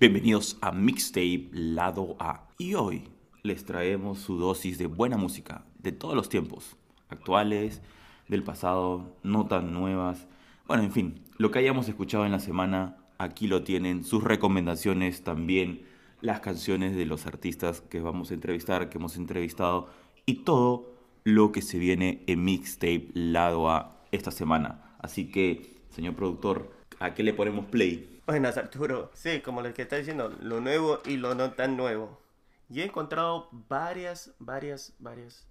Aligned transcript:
Bienvenidos 0.00 0.56
a 0.62 0.72
Mixtape 0.72 1.50
Lado 1.52 2.16
A. 2.18 2.48
Y 2.56 2.72
hoy 2.72 3.04
les 3.42 3.66
traemos 3.66 4.18
su 4.18 4.38
dosis 4.38 4.78
de 4.78 4.86
buena 4.86 5.18
música 5.18 5.66
de 5.78 5.92
todos 5.92 6.14
los 6.14 6.30
tiempos, 6.30 6.78
actuales, 7.10 7.82
del 8.26 8.42
pasado, 8.42 9.14
no 9.22 9.44
tan 9.46 9.74
nuevas. 9.74 10.26
Bueno, 10.66 10.84
en 10.84 10.92
fin, 10.92 11.20
lo 11.36 11.50
que 11.50 11.58
hayamos 11.58 11.86
escuchado 11.86 12.24
en 12.24 12.32
la 12.32 12.40
semana, 12.40 12.96
aquí 13.18 13.46
lo 13.46 13.62
tienen, 13.62 14.02
sus 14.02 14.24
recomendaciones 14.24 15.22
también, 15.22 15.82
las 16.22 16.40
canciones 16.40 16.96
de 16.96 17.04
los 17.04 17.26
artistas 17.26 17.82
que 17.82 18.00
vamos 18.00 18.30
a 18.30 18.34
entrevistar, 18.34 18.88
que 18.88 18.96
hemos 18.96 19.18
entrevistado 19.18 19.90
y 20.24 20.44
todo 20.44 20.94
lo 21.24 21.52
que 21.52 21.60
se 21.60 21.78
viene 21.78 22.24
en 22.26 22.42
Mixtape 22.42 23.10
Lado 23.12 23.68
A 23.68 24.00
esta 24.12 24.30
semana. 24.30 24.96
Así 24.98 25.26
que, 25.26 25.74
señor 25.90 26.14
productor, 26.14 26.72
¿a 27.00 27.12
qué 27.12 27.22
le 27.22 27.34
ponemos 27.34 27.66
play? 27.66 28.19
Buenas, 28.30 28.56
Arturo. 28.56 29.10
Sí, 29.12 29.40
como 29.40 29.60
lo 29.60 29.74
que 29.74 29.82
está 29.82 29.96
diciendo, 29.96 30.28
lo 30.40 30.60
nuevo 30.60 31.00
y 31.04 31.16
lo 31.16 31.34
no 31.34 31.54
tan 31.54 31.76
nuevo. 31.76 32.20
Y 32.68 32.80
he 32.80 32.84
encontrado 32.84 33.48
varias, 33.50 34.36
varias, 34.38 34.94
varias 35.00 35.48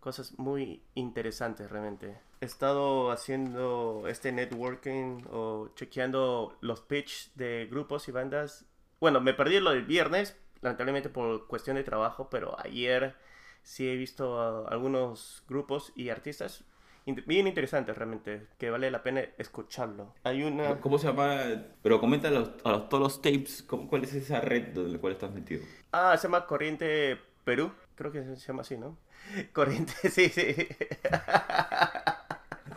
cosas 0.00 0.36
muy 0.36 0.82
interesantes 0.96 1.70
realmente. 1.70 2.18
He 2.40 2.46
estado 2.46 3.12
haciendo 3.12 4.08
este 4.08 4.32
networking 4.32 5.22
o 5.30 5.68
chequeando 5.76 6.58
los 6.62 6.80
pitch 6.80 7.32
de 7.36 7.68
grupos 7.70 8.08
y 8.08 8.10
bandas. 8.10 8.64
Bueno, 8.98 9.20
me 9.20 9.32
perdí 9.32 9.60
lo 9.60 9.70
del 9.70 9.84
viernes, 9.84 10.36
lamentablemente 10.62 11.08
por 11.08 11.46
cuestión 11.46 11.76
de 11.76 11.84
trabajo, 11.84 12.28
pero 12.28 12.56
ayer 12.58 13.14
sí 13.62 13.88
he 13.88 13.94
visto 13.94 14.66
algunos 14.66 15.44
grupos 15.46 15.92
y 15.94 16.08
artistas 16.08 16.64
bien 17.06 17.46
interesantes 17.46 17.96
realmente, 17.96 18.48
que 18.58 18.70
vale 18.70 18.90
la 18.90 19.02
pena 19.02 19.22
escucharlo. 19.38 20.14
Hay 20.24 20.42
una... 20.42 20.80
¿Cómo 20.80 20.98
se 20.98 21.06
llama? 21.06 21.40
Pero 21.82 22.00
comenta 22.00 22.28
a, 22.28 22.32
los, 22.32 22.50
a 22.64 22.88
todos 22.88 23.02
los 23.02 23.22
tapes, 23.22 23.62
¿cuál 23.62 24.04
es 24.04 24.14
esa 24.14 24.40
red 24.40 24.74
donde 24.74 24.92
la 24.92 24.98
cual 24.98 25.12
estás 25.12 25.32
metido? 25.32 25.62
Ah, 25.92 26.16
se 26.16 26.24
llama 26.24 26.46
Corriente 26.46 27.18
Perú, 27.44 27.70
creo 27.94 28.10
que 28.10 28.24
se 28.24 28.36
llama 28.36 28.62
así, 28.62 28.76
¿no? 28.76 28.98
Corriente, 29.52 29.92
sí, 30.10 30.28
sí. 30.28 30.44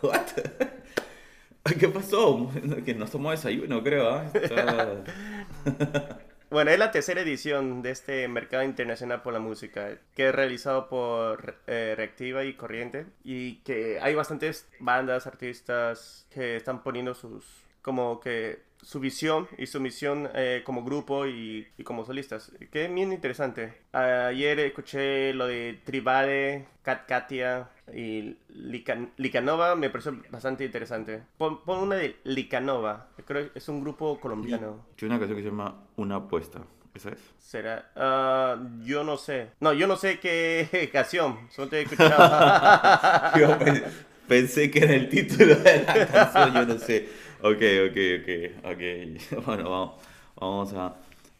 What? 0.02 0.26
¿Qué 1.78 1.88
pasó? 1.88 2.50
Que 2.84 2.94
no 2.94 3.06
somos 3.06 3.32
desayuno, 3.32 3.82
creo. 3.82 4.10
¿ah? 4.10 4.32
Bueno, 6.50 6.72
es 6.72 6.80
la 6.80 6.90
tercera 6.90 7.20
edición 7.20 7.80
de 7.80 7.92
este 7.92 8.26
Mercado 8.26 8.64
Internacional 8.64 9.22
por 9.22 9.32
la 9.32 9.38
Música, 9.38 9.98
que 10.16 10.28
es 10.28 10.34
realizado 10.34 10.88
por 10.88 11.60
eh, 11.68 11.94
Reactiva 11.96 12.42
y 12.44 12.54
Corriente, 12.54 13.06
y 13.22 13.58
que 13.58 14.00
hay 14.00 14.16
bastantes 14.16 14.68
bandas, 14.80 15.28
artistas 15.28 16.26
que 16.28 16.56
están 16.56 16.82
poniendo 16.82 17.14
sus, 17.14 17.44
como 17.82 18.18
que 18.18 18.62
su 18.82 18.98
visión 18.98 19.46
y 19.58 19.66
su 19.66 19.78
misión 19.80 20.28
eh, 20.34 20.62
como 20.64 20.82
grupo 20.82 21.24
y, 21.28 21.68
como 21.84 22.04
solistas, 22.04 22.50
que 22.72 22.86
es 22.86 22.92
bien 22.92 23.12
interesante. 23.12 23.82
Ayer 23.92 24.58
escuché 24.58 25.32
lo 25.34 25.46
de 25.46 25.80
Tribade, 25.84 26.66
Kat 26.82 27.06
Katia 27.06 27.70
y 27.94 28.36
Licanova, 29.16 29.74
me 29.76 29.90
pareció 29.90 30.20
bastante 30.30 30.64
interesante. 30.64 31.22
Pon, 31.38 31.60
una 31.66 31.96
de 31.96 32.16
Licanova, 32.24 33.08
creo 33.26 33.52
que 33.52 33.58
es 33.58 33.68
un 33.68 33.80
grupo 33.80 34.18
colombiano. 34.20 34.86
Tiene 34.96 35.14
una 35.14 35.20
canción 35.20 35.36
que 35.36 35.42
se 35.42 35.50
llama 35.50 35.74
Una 35.96 36.16
apuesta. 36.16 36.60
¿Esa 36.94 37.10
es? 37.10 37.18
¿Será? 37.38 37.92
Ah, 37.94 38.56
yo 38.82 39.04
no 39.04 39.16
sé. 39.16 39.50
No, 39.60 39.72
yo 39.72 39.86
no 39.86 39.96
sé 39.96 40.18
qué 40.18 40.90
canción. 40.92 41.38
Solo 41.50 41.68
te 41.68 41.78
he 41.78 41.82
escuchado. 41.82 43.38
yo 43.38 43.56
pensé 44.26 44.70
que 44.70 44.80
era 44.80 44.94
el 44.94 45.08
título 45.08 45.54
de 45.56 45.84
la 45.84 46.06
canción, 46.06 46.54
yo 46.54 46.66
no 46.66 46.78
sé. 46.78 47.08
Ok, 47.42 47.62
ok, 47.88 47.98
ok, 48.20 48.72
ok. 48.72 49.44
Bueno, 49.46 49.70
vamos, 49.70 49.94
vamos 50.36 50.72
a... 50.74 50.86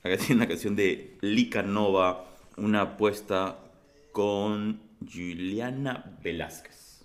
Acá 0.03 0.17
tiene 0.17 0.37
una 0.37 0.49
canción 0.49 0.75
de 0.77 1.17
Lika 1.21 1.63
Nova, 1.63 2.25
una 2.57 2.83
apuesta 2.83 3.57
con 4.13 4.81
Juliana 5.01 6.19
Velázquez. 6.23 7.05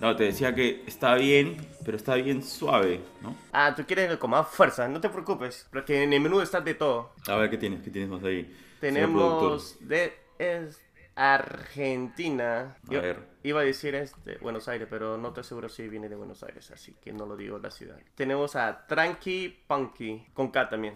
No, 0.00 0.16
te 0.16 0.24
decía 0.24 0.54
que 0.54 0.82
está 0.86 1.14
bien, 1.14 1.58
pero 1.84 1.98
está 1.98 2.14
bien 2.14 2.42
suave, 2.42 3.02
¿no? 3.20 3.36
Ah, 3.52 3.74
tú 3.76 3.84
quieres 3.84 4.16
con 4.16 4.30
más 4.30 4.48
fuerza, 4.48 4.88
no 4.88 4.98
te 4.98 5.10
preocupes, 5.10 5.68
porque 5.70 6.02
en 6.02 6.12
el 6.14 6.20
menú 6.22 6.40
está 6.40 6.62
de 6.62 6.72
todo. 6.72 7.12
A 7.28 7.36
ver, 7.36 7.50
¿qué 7.50 7.58
tienes? 7.58 7.82
¿Qué 7.82 7.90
tienes 7.90 8.08
más 8.08 8.24
ahí? 8.24 8.50
Tenemos 8.80 9.76
de 9.80 10.14
es 10.38 10.80
Argentina. 11.14 12.78
A 12.88 12.90
ver. 12.90 13.28
Iba 13.42 13.60
a 13.60 13.64
decir 13.64 13.94
este 13.94 14.38
Buenos 14.38 14.68
Aires, 14.68 14.88
pero 14.88 15.18
no 15.18 15.28
estoy 15.28 15.44
seguro 15.44 15.68
si 15.68 15.86
viene 15.86 16.08
de 16.08 16.16
Buenos 16.16 16.42
Aires, 16.42 16.70
así 16.70 16.96
que 16.98 17.12
no 17.12 17.26
lo 17.26 17.36
digo 17.36 17.58
la 17.58 17.70
ciudad. 17.70 17.98
Tenemos 18.14 18.56
a 18.56 18.86
Tranqui 18.86 19.64
Punky, 19.66 20.28
con 20.32 20.50
K 20.50 20.70
también. 20.70 20.94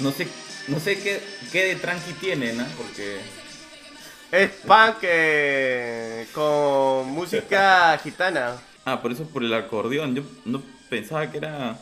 No 0.00 0.12
sé, 0.12 0.26
no 0.68 0.78
sé 0.78 1.00
qué, 1.00 1.20
qué 1.52 1.64
de 1.64 1.76
tranqui 1.76 2.12
tiene, 2.14 2.52
¿no? 2.52 2.64
Porque... 2.76 3.20
Es 4.32 4.50
punk 4.66 4.96
eh, 5.02 6.26
con 6.32 7.08
música 7.10 7.98
gitana. 8.02 8.56
Ah, 8.84 9.00
por 9.00 9.12
eso 9.12 9.24
por 9.24 9.44
el 9.44 9.54
acordeón. 9.54 10.14
Yo 10.14 10.22
no 10.44 10.62
pensaba 10.90 11.30
que 11.30 11.38
era 11.38 11.78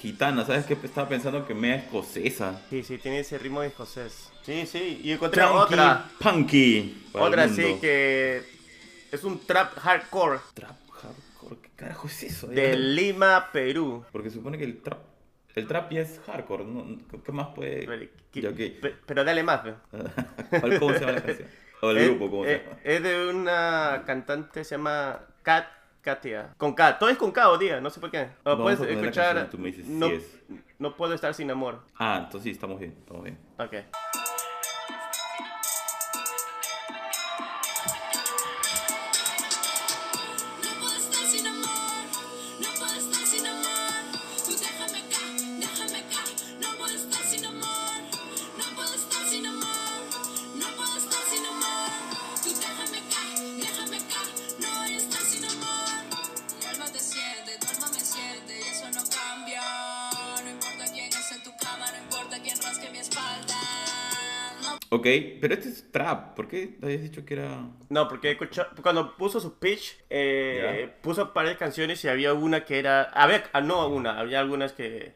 gitana, 0.00 0.44
¿sabes 0.44 0.66
qué? 0.66 0.76
Estaba 0.82 1.08
pensando 1.08 1.46
que 1.46 1.54
me 1.54 1.76
escocesa. 1.76 2.60
Sí, 2.70 2.82
sí, 2.82 2.98
tiene 2.98 3.20
ese 3.20 3.38
ritmo 3.38 3.60
de 3.60 3.68
escocés. 3.68 4.30
Sí, 4.42 4.66
sí, 4.66 5.00
y 5.04 5.12
encontré 5.12 5.44
otra. 5.44 6.08
Punky. 6.18 7.06
Otra, 7.12 7.48
sí, 7.48 7.76
que 7.80 8.42
es 9.12 9.24
un 9.24 9.38
trap 9.46 9.78
hardcore. 9.78 10.40
Trap 10.54 10.76
hardcore, 10.90 11.56
¿qué 11.62 11.70
carajo 11.76 12.08
es 12.08 12.22
eso? 12.22 12.46
De 12.48 12.76
Lima, 12.76 13.48
Perú. 13.52 14.04
Porque 14.10 14.30
supone 14.30 14.58
que 14.58 14.64
el 14.64 14.82
trap 14.82 15.09
el 15.54 15.66
trap 15.66 15.90
ya 15.92 16.00
es 16.00 16.20
hardcore, 16.26 16.64
¿qué 17.24 17.32
más 17.32 17.48
puede...? 17.48 18.10
Pero, 19.06 19.24
dale 19.24 19.42
más. 19.42 19.60
¿Cómo 20.78 20.92
se 20.92 21.00
llama 21.00 21.12
la 21.12 21.22
canción? 21.22 21.48
O 21.82 21.90
el 21.92 22.10
grupo, 22.10 22.30
¿cómo 22.30 22.44
se 22.44 22.58
llama? 22.58 22.76
Es 22.84 23.02
de 23.02 23.28
una 23.28 24.02
cantante, 24.04 24.64
se 24.64 24.76
llama 24.76 25.18
Kat 25.42 25.64
Katia. 26.02 26.54
Con 26.58 26.74
K, 26.74 26.98
todo 26.98 27.08
es 27.08 27.16
con 27.16 27.32
K 27.32 27.48
o 27.48 27.56
día, 27.56 27.80
no 27.80 27.88
sé 27.88 28.00
por 28.00 28.10
qué. 28.10 28.28
puedes 28.42 28.80
escuchar... 28.80 29.48
no, 29.86 30.10
no 30.78 30.96
puedo 30.96 31.14
estar 31.14 31.32
sin 31.32 31.50
amor. 31.50 31.80
Ah, 31.96 32.22
entonces 32.24 32.44
sí, 32.44 32.50
estamos 32.50 32.78
bien, 32.78 32.94
estamos 32.98 33.24
bien. 33.24 33.38
Ok. 33.58 33.74
Ok, 64.92 65.06
pero 65.40 65.54
este 65.54 65.68
es 65.68 65.90
trap. 65.92 66.34
¿Por 66.34 66.48
qué 66.48 66.76
habías 66.82 67.02
dicho 67.02 67.24
que 67.24 67.34
era.? 67.34 67.68
No, 67.88 68.08
porque 68.08 68.36
cuando 68.82 69.16
puso 69.16 69.38
su 69.38 69.54
pitch, 69.54 69.96
eh, 70.10 70.92
puso 71.00 71.30
varias 71.32 71.56
canciones 71.58 72.04
y 72.04 72.08
había 72.08 72.34
una 72.34 72.64
que 72.64 72.80
era. 72.80 73.04
Había, 73.04 73.44
ah, 73.52 73.60
no 73.60 73.86
una, 73.88 74.18
había 74.18 74.40
algunas 74.40 74.72
que. 74.72 75.14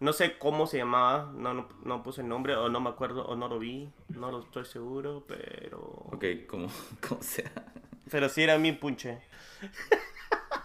No 0.00 0.12
sé 0.12 0.36
cómo 0.36 0.66
se 0.66 0.78
llamaba, 0.78 1.32
no, 1.36 1.54
no, 1.54 1.68
no, 1.84 2.02
puse 2.02 2.22
el 2.22 2.28
nombre, 2.28 2.56
o 2.56 2.68
no 2.68 2.80
me 2.80 2.90
acuerdo, 2.90 3.24
o 3.24 3.36
no 3.36 3.46
lo 3.46 3.60
vi, 3.60 3.88
no 4.08 4.32
lo 4.32 4.40
estoy 4.40 4.64
seguro, 4.64 5.24
pero. 5.28 5.78
Ok, 5.78 6.24
como, 6.48 6.68
como 7.08 7.22
sea. 7.22 7.52
Pero 8.10 8.28
sí 8.28 8.42
era 8.42 8.58
mi 8.58 8.72
punche. 8.72 9.20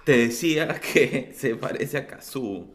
Te 0.05 0.17
decía 0.17 0.79
que 0.81 1.33
se 1.35 1.55
parece 1.55 1.99
a 1.99 2.07
Kazu. 2.07 2.73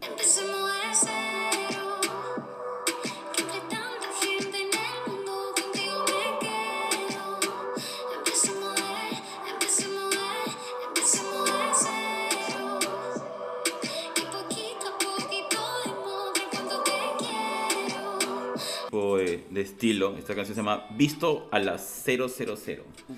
Estilo. 19.85 20.17
Esta 20.17 20.35
canción 20.35 20.55
se 20.55 20.63
llama 20.63 20.87
Visto 20.91 21.49
a 21.53 21.59
las 21.59 21.83
000. 22.05 22.27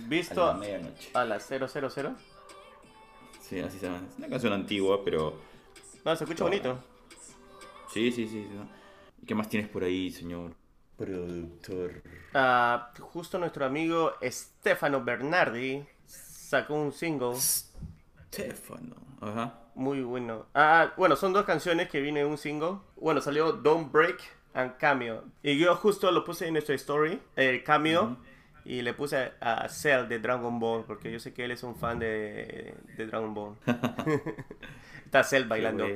¿Visto 0.09 0.43
a 0.43 0.47
la 0.47 0.51
a, 0.51 0.55
medianoche. 0.55 1.11
las 1.25 1.47
000? 1.47 2.15
Sí, 3.41 3.61
así 3.61 3.79
se 3.79 3.87
llama. 3.87 4.03
Es 4.11 4.19
una 4.19 4.29
canción 4.29 4.53
antigua, 4.53 5.05
pero 5.05 5.39
No, 6.05 6.17
se 6.17 6.25
escucha 6.25 6.45
No. 6.45 6.51
bonito. 6.51 6.79
sí, 7.93 8.11
sí, 8.11 8.27
sí. 8.27 8.47
¿Y 9.23 9.27
qué 9.27 9.35
más 9.35 9.49
tienes 9.49 9.69
por 9.69 9.85
ahí, 9.85 10.11
señor 10.11 10.55
productor? 10.97 12.03
Ah, 12.35 12.91
justo 13.01 13.39
nuestro 13.39 13.65
amigo 13.65 14.15
Stefano 14.23 15.05
Bernardi 15.05 15.85
sacó 16.07 16.75
un 16.75 16.93
single 16.93 17.37
Stefano. 17.37 18.97
Ajá. 19.21 19.55
muy 19.75 20.03
bueno. 20.03 20.47
Ah, 20.55 20.93
bueno, 20.97 21.15
son 21.17 21.33
dos 21.33 21.45
canciones 21.45 21.89
que 21.89 22.01
viene 22.01 22.21
en 22.23 22.27
un 22.27 22.39
single. 22.39 22.79
Bueno, 22.97 23.21
salió 23.21 23.53
Don't 23.53 23.93
Break 23.93 24.19
and 24.57 24.77
Cameo. 24.79 25.25
Y 25.43 25.59
yo 25.59 25.77
justo 25.77 26.11
lo 26.11 26.25
puse 26.25 26.47
en 26.47 26.55
nuestra 26.55 26.75
story, 26.75 27.21
el 27.37 27.63
cameo. 27.63 28.17
Y 28.65 28.83
le 28.83 28.95
puse 28.95 29.31
a 29.41 29.69
Cell 29.69 30.09
de 30.09 30.19
Dragon 30.19 30.59
Ball, 30.59 30.85
porque 30.85 31.13
yo 31.13 31.21
sé 31.21 31.33
que 31.33 31.45
él 31.45 31.53
es 31.53 31.63
un 31.63 31.77
fan 31.77 32.01
de, 32.01 32.75
de 32.97 33.07
Dragon 33.07 33.33
Ball. 33.33 33.55
Está 35.05 35.23
Cell 35.23 35.45
bailando. 35.45 35.87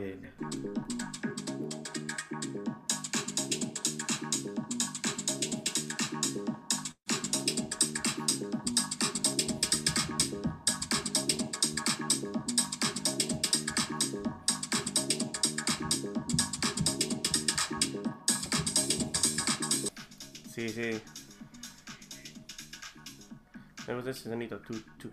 Sí, 20.60 20.68
sí. 20.68 21.00
Me 23.88 23.94
gusta 23.94 24.10
ese 24.10 24.28
sonido. 24.28 24.58
Tu, 24.58 24.78
tu. 24.98 25.10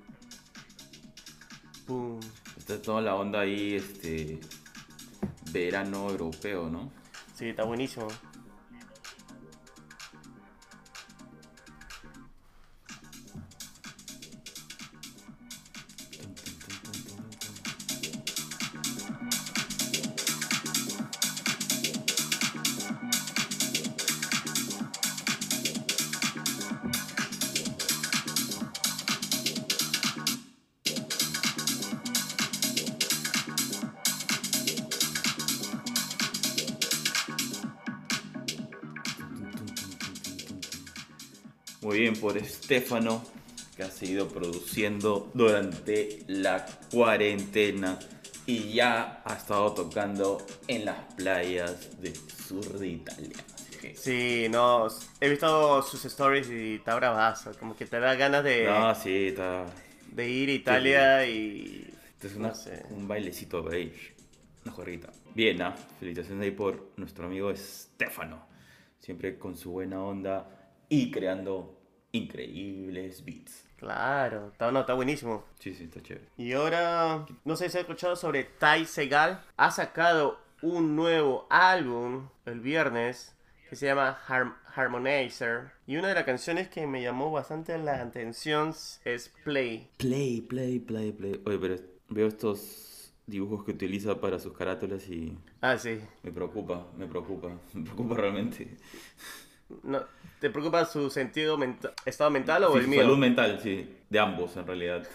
Pum. 1.86 2.20
Esta 2.58 2.74
es 2.74 2.82
toda 2.82 3.02
la 3.02 3.16
onda 3.16 3.40
ahí, 3.40 3.76
este. 3.76 4.42
Verano 5.54 6.10
europeo, 6.10 6.70
¿no? 6.70 6.92
Sí, 7.34 7.48
está 7.48 7.64
buenísimo. 7.64 8.10
Muy 41.88 42.00
bien 42.02 42.16
por 42.20 42.38
Estefano, 42.38 43.24
que 43.78 43.84
ha 43.84 43.90
seguido 43.90 44.28
produciendo 44.28 45.32
durante 45.34 46.20
la 46.28 46.66
cuarentena 46.92 47.98
y 48.46 48.74
ya 48.74 49.22
ha 49.24 49.34
estado 49.36 49.72
tocando 49.74 50.46
en 50.68 50.84
las 50.84 50.98
playas 51.14 51.98
del 52.02 52.14
sur 52.14 52.78
de 52.78 52.88
Italia. 52.90 53.38
Sí, 53.96 54.48
no. 54.50 54.90
He 55.22 55.30
visto 55.30 55.82
sus 55.82 56.04
stories 56.04 56.50
y 56.50 56.76
está 56.76 56.94
bravazo. 56.96 57.54
Como 57.58 57.74
que 57.74 57.86
te 57.86 58.02
da 58.02 58.16
ganas 58.16 58.44
de, 58.44 58.66
No, 58.66 58.94
sí, 58.94 59.28
está. 59.28 59.66
de 60.12 60.30
ir 60.30 60.50
a 60.50 60.52
Italia 60.52 61.26
y. 61.26 61.90
Este 62.16 62.28
es 62.28 62.36
una- 62.36 62.50
No 62.50 62.56
sé. 62.56 62.84
un 62.90 63.08
bailecito 63.08 63.62
rave, 63.64 63.94
una 64.66 64.74
juerguita. 64.74 65.14
Bien, 65.34 65.62
¿ah? 65.62 65.74
felicitaciones 66.02 66.44
ahí 66.44 66.52
por 66.52 66.90
nuestro 66.98 67.28
amigo 67.28 67.50
Estefano. 67.50 68.46
Siempre 69.00 69.38
con 69.40 69.56
su 69.56 69.72
buena 69.72 70.04
onda 70.04 70.50
y 70.90 71.12
creando 71.12 71.77
increíbles 72.18 73.24
beats. 73.24 73.64
Claro, 73.78 74.50
está, 74.52 74.72
no, 74.72 74.80
está 74.82 74.94
buenísimo. 74.94 75.44
Sí, 75.60 75.74
sí, 75.76 75.84
está 75.86 76.02
chévere. 76.02 76.26
Y 76.38 76.54
ahora, 76.54 77.26
no 77.46 77.56
sé 77.56 77.70
si 77.70 77.78
has 77.78 77.82
escuchado 77.84 78.16
sobre 78.16 78.44
Ty 78.44 78.86
Segal. 78.86 79.44
Ha 79.56 79.70
sacado 79.72 80.40
un 80.64 80.96
nuevo 80.96 81.46
álbum 81.50 82.28
el 82.46 82.60
viernes 82.60 83.36
que 83.70 83.76
se 83.76 83.86
llama 83.86 84.18
Harm- 84.28 84.56
Harmonizer. 84.76 85.72
Y 85.86 85.98
una 85.98 86.08
de 86.08 86.16
las 86.16 86.24
canciones 86.24 86.70
que 86.70 86.88
me 86.88 87.02
llamó 87.04 87.32
bastante 87.32 87.78
la 87.78 88.02
atención 88.02 88.74
es 89.06 89.32
Play. 89.44 89.90
Play, 89.98 90.42
play, 90.42 90.80
play, 90.80 91.12
play. 91.12 91.42
Oye, 91.46 91.60
pero 91.60 91.76
veo 92.10 92.28
estos 92.28 93.14
dibujos 93.28 93.64
que 93.66 93.72
utiliza 93.72 94.20
para 94.20 94.40
sus 94.40 94.54
carátulas 94.54 95.08
y 95.10 95.38
Ah, 95.62 95.78
sí. 95.78 96.00
me 96.24 96.32
preocupa, 96.32 96.88
me 96.98 97.06
preocupa, 97.08 97.50
me 97.74 97.84
preocupa 97.84 98.16
realmente. 98.16 98.76
No, 99.84 100.02
¿Te 100.40 100.50
preocupa 100.52 100.86
su 100.86 101.10
sentido 101.10 101.58
menta- 101.58 101.94
estado 102.06 102.30
mental 102.30 102.64
o 102.66 102.74
Sí, 102.74 102.80
el 102.80 102.88
mío? 102.88 103.02
salud 103.02 103.18
mental, 103.18 103.60
sí, 103.62 103.90
de 104.10 104.20
ambos 104.20 104.56
en 104.56 104.68
realidad. 104.68 105.08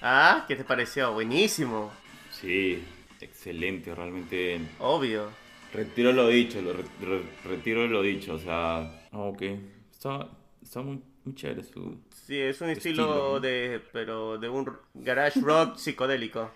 Ah, 0.00 0.44
¿qué 0.48 0.56
te 0.56 0.64
pareció? 0.64 1.12
Buenísimo. 1.12 1.92
Sí, 2.40 2.82
excelente, 3.22 3.94
realmente. 3.94 4.60
Obvio. 4.80 5.28
Retiro 5.72 6.12
lo 6.12 6.28
dicho, 6.28 6.60
lo 6.60 6.72
re- 6.74 6.84
re- 7.00 7.22
retiro 7.44 7.86
lo 7.86 8.02
dicho, 8.02 8.34
o 8.34 8.38
sea, 8.38 8.80
ah, 9.10 9.18
ok, 9.18 9.42
está, 9.90 10.28
está 10.62 10.82
muy, 10.82 11.00
muy 11.24 11.34
chévere 11.34 11.62
su... 11.62 11.98
Sí, 12.26 12.38
es 12.38 12.60
un 12.60 12.68
estilo, 12.70 13.04
Estilo, 13.04 13.32
¿no? 13.34 13.40
de, 13.40 13.80
pero 13.92 14.36
de 14.38 14.48
un 14.50 14.70
garage 14.94 15.40
rock 15.40 15.76
psicodélico. 15.76 16.50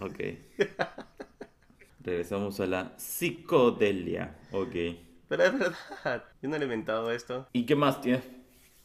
Ok. 0.00 0.18
Regresamos 2.02 2.58
a 2.60 2.66
la 2.66 2.92
psicodelia, 2.96 4.34
ok. 4.50 4.74
Pero 5.28 5.44
es 5.44 5.58
verdad, 5.58 6.24
yo 6.42 6.48
no 6.48 6.56
le 6.56 6.62
he 6.62 6.64
inventado 6.64 7.12
esto. 7.12 7.46
¿Y 7.52 7.64
qué 7.64 7.76
más 7.76 8.00
tienes 8.00 8.22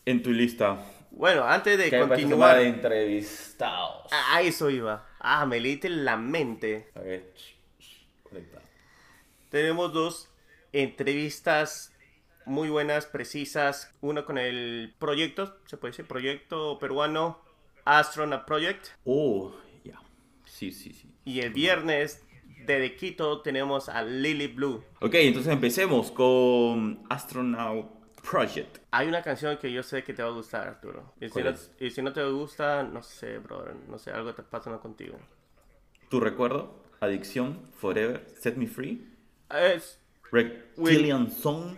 en 0.05 0.21
tu 0.21 0.31
lista? 0.31 0.77
Bueno, 1.11 1.43
antes 1.45 1.77
de 1.77 1.89
¿Qué 1.89 1.99
continuar, 1.99 2.57
de 2.57 2.67
entrevistados? 2.67 4.11
a 4.11 4.41
eso 4.41 4.69
iba. 4.69 5.06
Ah, 5.19 5.45
me 5.45 5.59
leíste 5.59 5.89
la 5.89 6.17
mente. 6.17 6.89
A 6.95 6.99
ver, 7.01 7.33
ch- 7.35 7.55
ch- 7.81 8.23
conecta. 8.23 8.61
Tenemos 9.49 9.93
dos 9.93 10.29
entrevistas 10.73 11.93
muy 12.45 12.69
buenas, 12.69 13.05
precisas. 13.05 13.93
Una 14.01 14.25
con 14.25 14.37
el 14.37 14.93
proyecto, 14.99 15.57
se 15.65 15.77
puede 15.77 15.91
decir, 15.91 16.05
proyecto 16.05 16.77
peruano 16.79 17.39
Astronaut 17.85 18.45
Project. 18.45 18.87
Oh, 19.05 19.53
ya. 19.83 19.99
Sí, 20.45 20.71
sí, 20.71 20.93
sí. 20.93 21.09
Y 21.25 21.41
el 21.41 21.51
viernes, 21.53 22.23
desde 22.65 22.95
Quito, 22.95 23.41
tenemos 23.41 23.89
a 23.89 24.03
Lily 24.03 24.47
Blue. 24.47 24.83
Ok, 25.01 25.15
entonces 25.15 25.51
empecemos 25.51 26.11
con 26.11 27.03
Astronaut 27.09 27.89
Project. 28.29 28.79
Hay 28.91 29.07
una 29.07 29.21
canción 29.21 29.57
que 29.57 29.71
yo 29.71 29.83
sé 29.83 30.03
que 30.03 30.13
te 30.13 30.21
va 30.23 30.29
a 30.29 30.33
gustar, 30.33 30.67
Arturo. 30.67 31.13
Y 31.21 31.27
si, 31.27 31.31
¿Cuál 31.31 31.45
no, 31.45 31.49
es? 31.51 31.71
y 31.79 31.89
si 31.89 32.01
no 32.01 32.11
te 32.13 32.23
gusta, 32.29 32.83
no 32.83 33.01
sé, 33.01 33.37
brother. 33.39 33.75
No 33.89 33.97
sé, 33.97 34.11
algo 34.11 34.33
te 34.33 34.43
pasa 34.43 34.77
contigo. 34.79 35.17
¿Tu 36.09 36.19
recuerdo? 36.19 36.73
Adicción, 36.99 37.59
Forever, 37.79 38.25
Set 38.39 38.55
Me 38.57 38.67
Free, 38.67 39.05
Es 39.49 39.99
Reptilian 40.31 41.31
Song. 41.31 41.77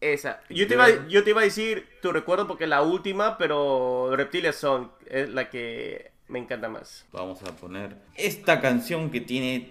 esa. 0.00 0.40
Yo 0.48 0.66
te, 0.66 0.74
iba, 0.74 1.06
yo 1.08 1.22
te 1.22 1.30
iba 1.30 1.42
a 1.42 1.44
decir 1.44 1.86
tu 2.00 2.12
recuerdo 2.12 2.46
porque 2.48 2.66
la 2.66 2.82
última, 2.82 3.36
pero 3.38 4.14
Reptilia 4.16 4.52
Song 4.52 4.88
es 5.06 5.28
la 5.28 5.48
que 5.50 6.10
me 6.28 6.38
encanta 6.38 6.68
más. 6.68 7.04
Vamos 7.12 7.42
a 7.42 7.54
poner 7.54 7.96
esta 8.16 8.60
canción 8.60 9.10
que 9.10 9.20
tiene 9.20 9.70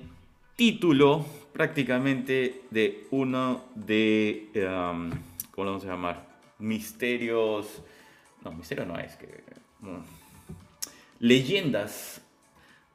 título 0.56 1.26
prácticamente 1.54 2.62
de 2.70 3.08
uno 3.12 3.66
de... 3.76 4.48
um, 4.56 5.12
¿Cómo 5.52 5.66
lo 5.66 5.72
vamos 5.72 5.86
a 5.86 5.90
llamar? 5.90 6.28
Misterios... 6.60 7.82
No, 8.44 8.52
misterio 8.52 8.86
no 8.86 8.98
es 8.98 9.16
que... 9.16 9.44
leyendas 11.20 12.22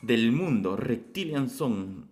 del 0.00 0.32
mundo, 0.32 0.76
Reptilian 0.76 1.48
Song. 1.48 2.06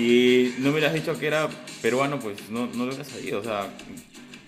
Si 0.00 0.54
no 0.58 0.64
me 0.66 0.70
hubieras 0.70 0.94
dicho 0.94 1.18
que 1.18 1.26
era 1.26 1.46
peruano, 1.82 2.18
pues 2.18 2.48
no, 2.48 2.66
no 2.68 2.84
lo 2.86 2.94
hubiera 2.94 3.04
sabido. 3.04 3.40
O 3.40 3.44
sea, 3.44 3.68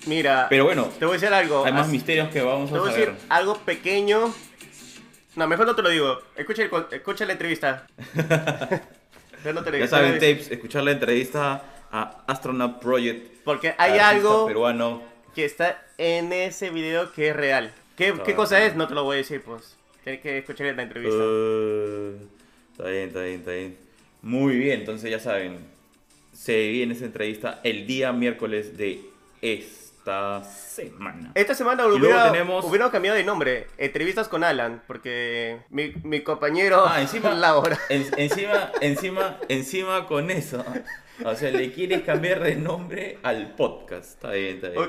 Mira, 0.06 0.46
pero 0.48 0.64
bueno, 0.64 0.88
te 0.98 1.04
voy 1.04 1.16
a 1.16 1.20
decir 1.20 1.32
algo. 1.34 1.64
hay 1.66 1.72
más 1.72 1.86
As- 1.86 1.92
misterios 1.92 2.30
que 2.30 2.40
vamos 2.40 2.70
Te 2.70 2.76
a 2.76 2.80
voy 2.80 2.88
a 2.88 2.92
saber. 2.92 3.12
decir 3.12 3.26
algo 3.28 3.58
pequeño. 3.58 4.32
No, 5.36 5.46
mejor 5.46 5.66
no 5.66 5.74
te 5.76 5.82
lo 5.82 5.90
digo. 5.90 6.18
Escucha, 6.36 6.62
el 6.62 6.70
escucha 6.92 7.26
la 7.26 7.32
entrevista. 7.32 7.86
No 9.44 9.64
te 9.64 9.76
Ya 9.76 9.88
saben, 9.88 10.14
tapes, 10.14 10.52
escuchar 10.52 10.84
la 10.84 10.92
entrevista 10.92 11.64
a 11.90 12.22
Astronaut 12.28 12.80
Project. 12.80 13.42
Porque 13.44 13.74
hay 13.76 13.98
algo 13.98 14.46
peruano. 14.46 15.02
que 15.34 15.44
está 15.44 15.82
en 15.98 16.32
ese 16.32 16.70
video 16.70 17.12
que 17.12 17.30
es 17.30 17.36
real. 17.36 17.72
¿Qué, 17.96 18.14
qué 18.24 18.34
cosa 18.36 18.64
es? 18.64 18.76
No 18.76 18.86
te 18.86 18.94
lo 18.94 19.02
voy 19.02 19.14
a 19.14 19.18
decir, 19.18 19.42
pues. 19.42 19.76
Tienes 20.04 20.22
que 20.22 20.38
escuchar 20.38 20.72
la 20.76 20.82
entrevista. 20.84 21.16
Uh, 21.16 22.14
está 22.70 22.88
bien, 22.88 23.08
está 23.08 23.20
bien, 23.22 23.38
está 23.40 23.50
bien. 23.50 23.76
Muy 24.22 24.56
bien, 24.56 24.80
entonces 24.80 25.10
ya 25.10 25.18
saben. 25.18 25.58
Se 26.32 26.68
viene 26.70 26.94
esa 26.94 27.04
entrevista 27.04 27.60
el 27.62 27.86
día 27.86 28.12
miércoles 28.12 28.76
de 28.78 29.00
esta 29.42 30.42
semana. 30.44 31.32
Esta 31.34 31.54
semana 31.54 31.86
hubiera, 31.86 32.32
tenemos- 32.32 32.64
hubieran 32.64 32.90
cambiado 32.90 33.16
de 33.18 33.24
nombre. 33.24 33.66
Entrevistas 33.78 34.28
con 34.28 34.42
Alan. 34.44 34.82
Porque 34.86 35.58
mi, 35.70 35.92
mi 36.04 36.20
compañero 36.20 36.84
Ah, 36.86 37.00
encima, 37.00 37.30
en- 37.88 38.06
encima, 38.16 38.72
encima, 38.80 39.38
encima 39.48 40.06
con 40.06 40.30
eso. 40.30 40.64
O 41.24 41.34
sea, 41.34 41.50
le 41.50 41.72
quieres 41.72 42.02
cambiar 42.02 42.42
de 42.42 42.56
nombre 42.56 43.18
al 43.22 43.54
podcast. 43.54 44.14
Está 44.14 44.30
bien, 44.32 44.56
está 44.56 44.68
bien. 44.70 44.82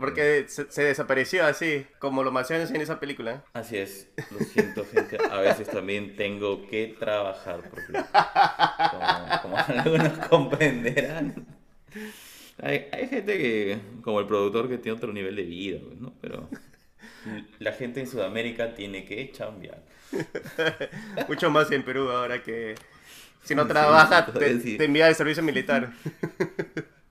Porque 0.00 0.46
se, 0.48 0.70
se 0.70 0.82
desapareció 0.82 1.44
así, 1.44 1.86
como 1.98 2.22
lo 2.24 2.32
mencionas 2.32 2.70
en 2.70 2.80
esa 2.80 2.98
película. 2.98 3.44
Así 3.52 3.76
es, 3.76 4.08
lo 4.30 4.40
siento 4.40 4.84
gente, 4.86 5.18
a 5.30 5.40
veces 5.40 5.68
también 5.68 6.16
tengo 6.16 6.66
que 6.66 6.96
trabajar 6.98 7.60
porque 7.70 7.92
como, 7.92 9.42
como 9.42 9.56
algunos 9.58 10.18
comprenderán, 10.28 11.46
hay, 12.62 12.86
hay 12.92 13.08
gente 13.08 13.38
que, 13.38 13.78
como 14.02 14.20
el 14.20 14.26
productor 14.26 14.68
que 14.68 14.78
tiene 14.78 14.96
otro 14.96 15.12
nivel 15.12 15.36
de 15.36 15.42
vida, 15.42 15.78
pues, 15.86 15.98
¿no? 16.00 16.14
Pero 16.20 16.48
la 17.58 17.72
gente 17.72 18.00
en 18.00 18.06
Sudamérica 18.06 18.74
tiene 18.74 19.04
que 19.04 19.30
chambear. 19.32 19.82
Mucho 21.28 21.50
más 21.50 21.70
en 21.70 21.82
Perú 21.82 22.10
ahora 22.10 22.42
que 22.42 22.74
si 23.44 23.54
no 23.54 23.66
Sí, 23.66 23.68
trabaja 23.68 24.26
sí, 24.26 24.38
te, 24.38 24.56
te 24.76 24.84
envía 24.84 25.06
al 25.06 25.14
servicio 25.14 25.42
militar. 25.42 25.92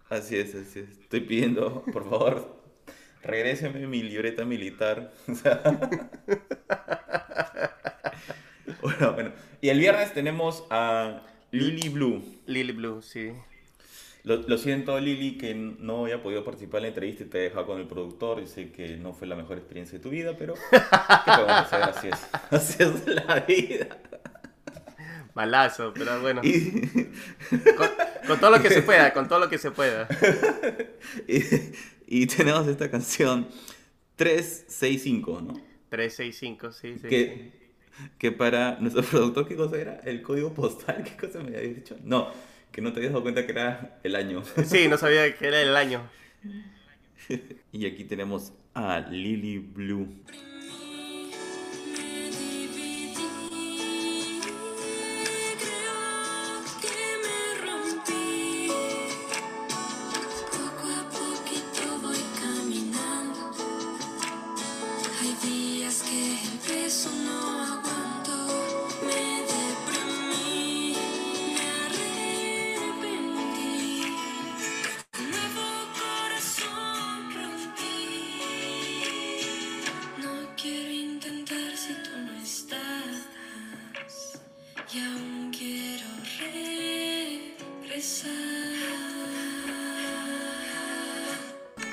Así 0.10 0.36
es, 0.38 0.56
así 0.56 0.80
es. 0.80 0.90
Estoy 1.00 1.22
pidiendo, 1.22 1.84
por 1.92 2.10
favor, 2.10 2.59
regréseme 3.24 3.88
mi 3.88 4.04
libreta 4.04 4.46
militar. 4.46 5.12
O 5.28 5.36
sea, 5.36 5.62
bueno, 8.82 9.14
bueno. 9.14 9.32
Y 9.62 9.70
el 9.70 9.80
viernes 9.80 10.14
tenemos 10.14 10.66
a 10.70 11.22
Lily 11.52 11.90
Blue. 11.90 12.24
Lily 12.46 12.74
Blue, 12.74 13.02
sí. 13.02 13.32
Lo, 14.24 14.38
lo 14.38 14.58
siento, 14.58 15.00
Lili, 15.00 15.38
que 15.38 15.56
no 15.56 16.06
haya 16.06 16.22
podido 16.22 16.44
participar 16.44 16.80
en 16.80 16.84
la 16.84 16.88
entrevista 16.90 17.24
y 17.24 17.28
te 17.28 17.40
he 17.40 17.42
dejado 17.44 17.66
con 17.66 17.80
el 17.80 17.88
productor. 17.88 18.42
Y 18.42 18.48
sé 18.48 18.72
que 18.72 18.98
no 18.98 19.14
fue 19.14 19.28
la 19.28 19.36
mejor 19.36 19.58
experiencia 19.58 19.98
de 19.98 20.04
tu 20.04 20.10
vida, 20.10 20.36
pero 20.38 20.56
¿qué 20.72 20.80
podemos 21.26 21.52
hacer? 21.52 21.84
Así 21.84 22.08
es. 22.10 22.28
Así 22.52 22.84
es 22.84 23.08
la 23.08 23.40
vida. 23.42 23.88
Malazo, 25.34 25.94
pero 25.94 26.20
bueno. 26.22 26.42
Y, 26.44 26.72
Con, 27.78 27.90
con 28.28 28.40
todo 28.40 28.52
lo 28.52 28.62
que 28.62 28.70
se 28.70 28.82
pueda, 28.82 29.14
con 29.14 29.28
todo 29.28 29.40
lo 29.40 29.50
que 29.50 29.58
se 29.58 29.72
pueda. 29.72 30.08
y, 31.28 31.42
y 32.12 32.26
tenemos 32.28 32.68
esta 32.68 32.90
canción 32.90 33.48
365, 34.16 35.42
¿no? 35.42 35.54
365, 35.90 36.72
sí, 36.72 36.94
sí. 36.94 37.00
sí. 37.02 37.08
Que, 37.08 37.52
que 38.18 38.32
para 38.32 38.80
nuestro 38.80 39.04
productor, 39.10 39.48
¿qué 39.48 39.56
cosa 39.56 39.80
era? 39.80 40.00
¿El 40.04 40.22
código 40.24 40.54
postal? 40.54 41.04
¿Qué 41.06 41.16
cosa 41.16 41.40
me 41.40 41.56
habías 41.56 41.76
dicho? 41.76 41.96
No, 42.04 42.30
que 42.72 42.82
no 42.82 42.92
te 42.92 43.00
habías 43.00 43.14
dado 43.14 43.22
cuenta 43.22 43.46
que 43.46 43.52
era 43.52 44.00
el 44.04 44.16
año. 44.16 44.44
Sí, 44.66 44.88
no 44.88 44.98
sabía 44.98 45.38
que 45.38 45.48
era 45.48 45.62
el 45.62 45.76
año. 45.76 46.10
Y 47.72 47.86
aquí 47.86 48.06
tenemos 48.06 48.54
a 48.74 49.00
Lily 49.02 49.60
Blue. 49.60 50.08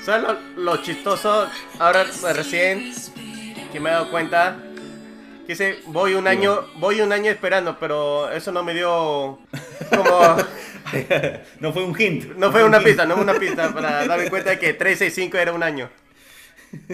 ¿Sabes 0.07 0.23
lo, 0.55 0.63
lo 0.63 0.77
chistoso? 0.77 1.49
Ahora 1.79 2.05
recién 2.33 2.93
que 3.73 3.79
me 3.81 3.89
he 3.89 3.91
dado 3.91 4.09
cuenta. 4.09 4.57
Que 5.45 5.51
dice, 5.51 5.79
voy 5.87 6.13
un 6.13 6.29
año, 6.29 6.65
voy 6.77 7.01
un 7.01 7.11
año 7.11 7.29
esperando, 7.29 7.77
pero 7.77 8.31
eso 8.31 8.53
no 8.53 8.63
me 8.63 8.73
dio 8.73 9.37
como... 9.89 10.37
no 11.59 11.73
fue 11.73 11.83
un 11.83 11.93
hint. 11.99 12.37
No 12.37 12.53
fue 12.53 12.63
una 12.63 12.77
un 12.77 12.85
pista, 12.85 13.03
hint. 13.03 13.09
no 13.09 13.15
fue 13.15 13.23
una 13.25 13.33
pista 13.33 13.73
para 13.73 14.07
darme 14.07 14.29
cuenta 14.29 14.51
de 14.51 14.59
que 14.59 14.73
365 14.73 15.37
era 15.37 15.51
un 15.51 15.63
año. 15.63 15.89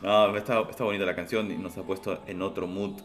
No, 0.00 0.36
está, 0.36 0.60
está 0.70 0.84
bonita 0.84 1.04
la 1.04 1.16
canción 1.16 1.50
y 1.50 1.56
nos 1.56 1.76
ha 1.76 1.82
puesto 1.82 2.22
en 2.28 2.40
otro 2.40 2.68
mood. 2.68 3.00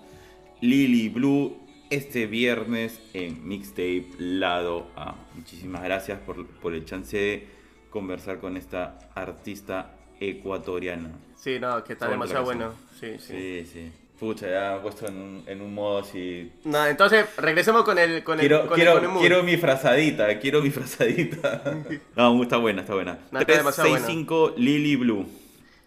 Lily 0.62 1.10
Blue 1.10 1.58
este 1.90 2.28
viernes 2.28 3.02
en 3.14 3.48
Mixtape 3.48 4.10
Lado 4.20 4.92
A. 4.96 5.16
Muchísimas 5.34 5.84
gracias 5.84 6.20
por, 6.20 6.46
por 6.46 6.76
el 6.76 6.86
chance 6.86 7.18
de 7.18 7.63
conversar 7.94 8.40
con 8.40 8.58
esta 8.58 8.98
artista 9.14 9.92
ecuatoriana. 10.20 11.12
Sí, 11.38 11.60
no, 11.60 11.84
que 11.84 11.94
está 11.94 12.10
demasiado 12.10 12.44
bueno. 12.46 12.74
Sí, 13.00 13.18
sí. 13.20 13.34
Sí, 13.34 13.70
sí. 13.72 13.92
Pucha, 14.20 14.50
ya 14.50 14.72
me 14.72 14.78
he 14.78 14.80
puesto 14.80 15.08
en 15.08 15.18
un, 15.18 15.44
en 15.48 15.62
un 15.62 15.74
modo 15.74 16.00
así. 16.00 16.52
No, 16.64 16.86
entonces 16.88 17.26
regresemos 17.38 17.84
con 17.84 17.98
el 18.00 18.24
con 18.24 18.40
el 18.40 18.48
Quiero, 18.48 18.62
con 18.62 18.70
el- 18.70 18.76
quiero, 18.76 18.94
con 18.96 19.04
el 19.04 19.10
mood. 19.10 19.20
quiero 19.20 19.44
mi 19.44 19.58
frazadita, 19.58 20.40
quiero 20.40 20.62
mi 20.62 20.70
frazadita. 20.72 21.62
No, 22.16 22.42
está 22.42 22.58
buena, 22.58 22.82
está 22.82 22.94
buena. 22.94 23.20
No, 23.32 23.40
está 23.40 23.54
demasiado 23.58 23.90
buena. 23.90 24.06
365 24.06 24.54
Lily 24.58 24.96
Blue. 24.96 25.26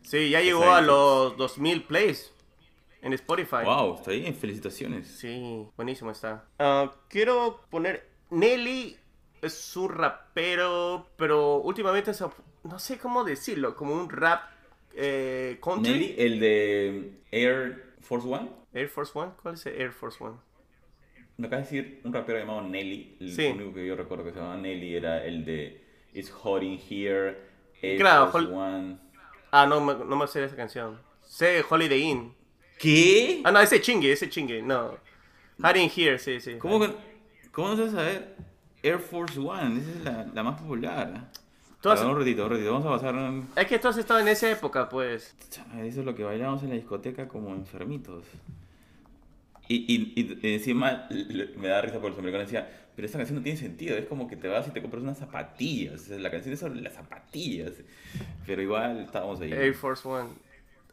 Sí, 0.02 0.30
ya 0.30 0.40
llegó 0.40 0.70
a 0.70 0.80
los 0.80 1.36
2000 1.36 1.82
plays 1.84 2.30
en 3.02 3.12
Spotify. 3.14 3.64
Wow, 3.64 3.96
está 3.96 4.10
bien, 4.12 4.34
felicitaciones. 4.34 5.08
Sí, 5.08 5.66
buenísimo 5.76 6.10
está. 6.12 6.44
Ah, 6.58 6.92
quiero 7.08 7.60
poner 7.70 8.06
Nelly 8.30 8.96
es 9.42 9.76
un 9.76 9.88
rapero, 9.90 11.08
pero 11.16 11.56
últimamente 11.58 12.12
se- 12.14 12.24
no 12.64 12.78
sé 12.78 12.98
cómo 12.98 13.24
decirlo, 13.24 13.74
como 13.74 13.94
un 13.94 14.08
rap 14.10 14.42
eh, 14.94 15.58
country. 15.62 15.92
Nelly, 15.92 16.14
el 16.18 16.40
de 16.40 17.10
Air 17.30 17.94
Force 18.00 18.26
One. 18.26 18.48
Air 18.72 18.88
Force 18.88 19.12
One, 19.14 19.32
¿cuál 19.42 19.54
es 19.54 19.66
el 19.66 19.80
Air 19.80 19.92
Force 19.92 20.22
One? 20.22 20.36
Me 21.36 21.48
acaba 21.48 21.60
de 21.62 21.68
decir 21.68 22.00
un 22.04 22.12
rapero 22.14 22.38
llamado 22.38 22.62
Nelly. 22.62 23.18
El 23.20 23.32
Sí. 23.32 23.46
único 23.48 23.74
que 23.74 23.86
yo 23.86 23.94
recuerdo 23.94 24.24
que 24.24 24.30
se 24.32 24.36
llamaba 24.38 24.56
Nelly 24.56 24.96
era 24.96 25.22
el 25.24 25.44
de 25.44 25.84
It's 26.14 26.30
Hot 26.30 26.62
in 26.62 26.80
Here, 26.88 27.36
Air 27.82 27.98
Claro, 27.98 28.32
Force 28.32 28.48
One. 28.50 28.96
Ah, 29.50 29.66
no, 29.66 29.80
no 29.80 30.16
me 30.16 30.26
sé 30.26 30.42
esa 30.44 30.56
canción. 30.56 30.98
Sé 31.22 31.62
Holiday 31.68 32.00
Inn. 32.02 32.34
¿Qué? 32.78 33.42
Ah, 33.44 33.50
no, 33.52 33.60
ese 33.60 33.80
chingue, 33.82 34.12
ese 34.12 34.30
chingue, 34.30 34.62
no. 34.62 34.96
Hiding 35.58 35.90
Here, 35.94 36.18
sí, 36.18 36.40
sí. 36.40 36.56
¿Cómo, 36.58 36.80
que- 36.80 36.94
¿Cómo 37.52 37.68
no 37.68 37.76
sabes 37.76 37.92
saber 37.92 38.36
Air 38.82 38.98
Force 38.98 39.38
One? 39.38 39.80
Esa 39.80 39.90
es 39.90 40.04
la, 40.04 40.26
la 40.34 40.42
más 40.42 40.60
popular. 40.60 41.28
Has- 41.84 42.00
Un 42.02 42.18
ratito, 42.18 42.44
un 42.46 42.50
ratito. 42.50 42.72
Vamos 42.72 42.86
a 42.86 42.90
pasar. 42.90 43.14
un- 43.14 43.48
Es 43.54 43.66
que 43.66 43.78
tú 43.78 43.88
has 43.88 43.96
estado 43.98 44.18
en 44.20 44.28
esa 44.28 44.50
época, 44.50 44.88
pues. 44.88 45.34
Eso 45.78 46.00
es 46.00 46.06
lo 46.06 46.14
que 46.14 46.24
bailamos 46.24 46.62
en 46.64 46.70
la 46.70 46.74
discoteca 46.74 47.28
como 47.28 47.54
enfermitos. 47.54 48.24
Y, 49.68 49.76
y, 49.94 50.38
y 50.42 50.54
encima 50.54 51.08
me 51.56 51.68
da 51.68 51.80
risa 51.82 51.98
porque 52.00 52.14
el 52.14 52.20
americano 52.20 52.44
decía, 52.44 52.68
pero 52.94 53.06
esta 53.06 53.18
canción 53.18 53.36
no 53.38 53.42
tiene 53.42 53.58
sentido, 53.58 53.96
es 53.96 54.06
como 54.06 54.28
que 54.28 54.36
te 54.36 54.46
vas 54.48 54.66
y 54.68 54.70
te 54.70 54.80
compras 54.80 55.02
unas 55.02 55.18
zapatillas. 55.18 56.08
La 56.08 56.30
canción 56.30 56.54
es 56.54 56.60
sobre 56.60 56.80
las 56.80 56.94
zapatillas. 56.94 57.72
Pero 58.46 58.62
igual 58.62 59.00
estábamos 59.00 59.40
ahí. 59.40 59.52
Air 59.52 59.74
Force 59.74 60.06
One. 60.08 60.30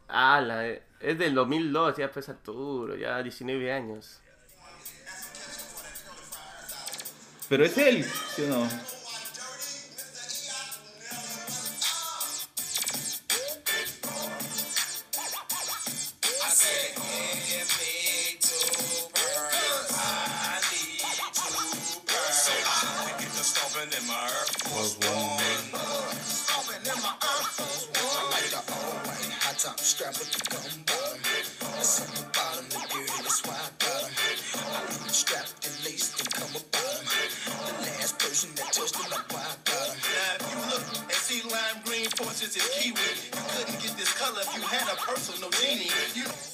Ah, 0.08 0.42
la, 0.42 0.68
es 0.68 1.18
del 1.18 1.34
2002, 1.34 1.98
ya 1.98 2.12
pues 2.12 2.30
Arturo, 2.30 2.96
ya 2.96 3.22
19 3.24 3.72
años. 3.72 4.20
Pero 7.50 7.66
es 7.66 7.78
él, 7.78 8.06
¿sí 8.36 8.44
o 8.44 8.48
no? 8.48 8.68